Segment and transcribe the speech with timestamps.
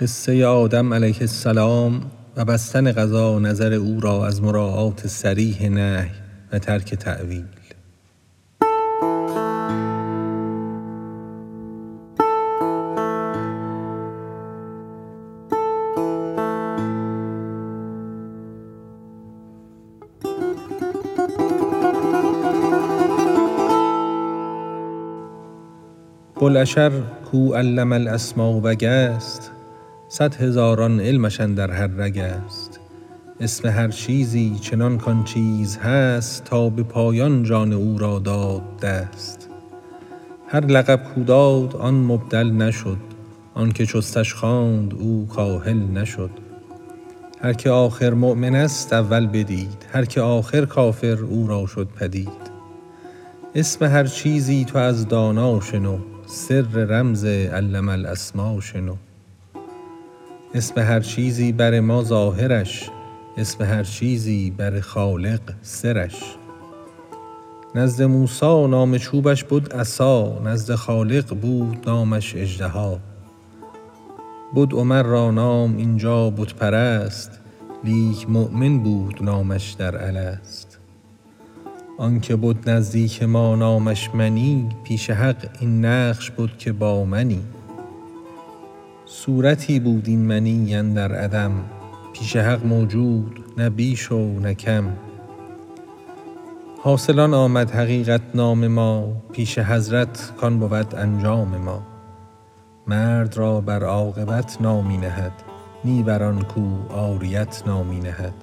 [0.00, 2.00] قصه آدم علیه السلام
[2.36, 6.10] و بستن قضا نظر او را از مراعات صریح نهی
[6.52, 7.44] و ترک تأویل.
[26.34, 26.92] بوالاشر
[27.30, 29.55] کو علم الاسما بگست
[30.08, 32.80] صد هزاران علمش اندر هر رگ است.
[33.40, 39.48] اسم هر چیزی چنان کآن چیز هست تا به پایان جان او را داد دست.
[40.48, 42.96] هر لقب کاو داد آن مبدل نشد
[43.54, 46.30] آنک چستش خواند او کاهل نشد.
[47.42, 52.56] هر که آخر مؤمن است اول بدید هر که آخر کافر او را شد پدید.
[53.54, 58.94] اسم هر چیزی تو از دانا شنو سر رمز علم الاسما شنو.
[60.56, 62.90] اسم هر چیزی بر ما ظاهرش
[63.36, 66.36] اسم هر چیزی بر خالق سرش.
[67.74, 72.98] نزد موسی نام چوبش بد عصا نزد خالق بود نامش اژدها.
[74.56, 77.40] بد عمر را نام این جا بت پرست
[77.84, 80.78] لیک مؤمن بود نامش در الست.
[81.98, 87.42] آنک بد نزدیک ما نامش منی پیش حق این نقش بد که با منی.
[89.08, 91.52] صورتی بود این منی اندر عدم.
[92.12, 94.84] پیش حق موجود نه بیش و نه کم.
[96.82, 101.82] حاصل آن آمد حقیقت نام ما پیش حضرت کآن بود انجام ما.
[102.86, 105.32] مرد را بر عاقبت نامی نهد
[105.84, 108.34] نی بر آن کاو عاریت نامی نهد.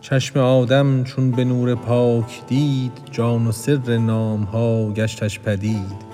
[0.00, 6.11] چشم آدم چون به نور پاک دید جان و سر نام ها گشتش پدید.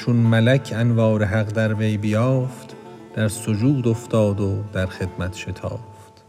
[0.00, 2.76] چون ملک انوار حق در وی بیافت
[3.14, 6.24] در سجود افتاد و در خدمت شتافت.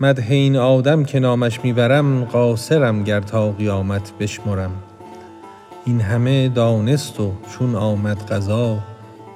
[0.00, 4.70] مدح این آدم که نامش می برم قاصرم گر تا قیامت بشمرم.
[5.84, 8.78] این همه دانست و چون آمد قضا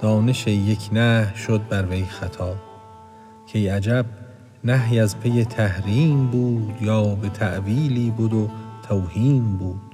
[0.01, 2.55] دانش یک نهی شد بر وی خطا.
[3.53, 4.07] کای عجب
[4.65, 8.49] نهی از پی تحریم بود یا به تأویلی بد و
[8.89, 9.92] توهیم بود.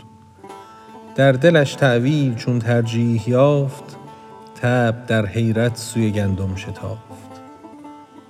[1.19, 3.97] در دلش تأویل چون ترجیح یافت
[4.55, 7.41] طبع در حیرت سوی گندم شتافت.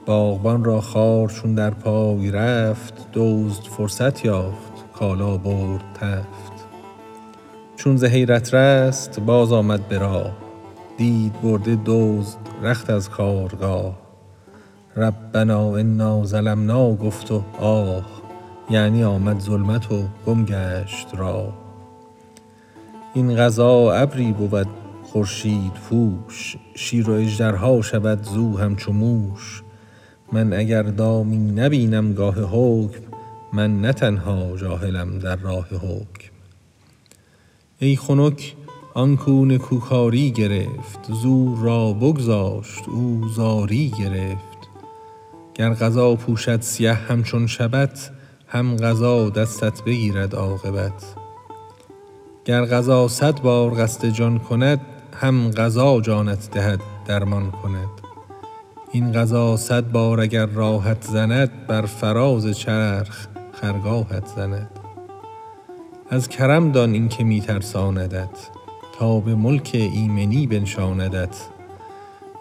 [0.06, 6.52] باغبان را خار چون در پای رفت دزد فرصت یافت کالا برد تفت.
[7.76, 10.36] چون ز حیرت رست باز آمد به راه.
[10.96, 13.98] دید برده دزد رخت از کارگاه.
[14.96, 18.04] ربنا انا ظلمنا گفت و آه
[18.70, 21.67] یعنی آمد ظلمت و گم گشت راه.
[23.14, 24.66] این قضا ابری بود
[25.02, 29.62] خورشیدپوش شیر و اژدرها شود زو همچو موش.
[30.32, 33.00] من اگر دامی نبینم گاه حکم
[33.52, 36.32] من نه تنها جاهلم در راه حکم.
[37.78, 38.54] ای خنک
[38.94, 44.58] آن کاو نکوکاری گرفت زور را بگذاشت او زاری گرفت.
[45.54, 48.10] گر قضا پوشد سیه همچون شبت
[48.46, 51.27] هم قضا دستت بگیرد عاقبت.
[52.48, 54.80] گر قضا صد بار قصد جان کند
[55.14, 57.88] هم قضا جانت دهد درمان کند.
[58.92, 64.70] این قضا صد بار اگر راهت زند بر فراز چرخ خرگاهت زند.
[66.10, 68.48] از کرم دان این که می ترساندت
[68.98, 71.36] تا به ملک ایمنی بنشاندت.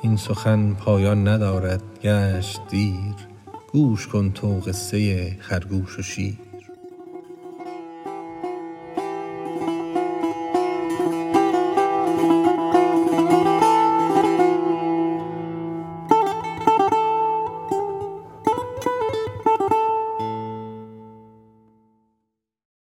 [0.02, 3.16] این سخن پایان ندارد گشت دیر.
[3.72, 6.47] گوش کن تو قصه خرگوش و شیر.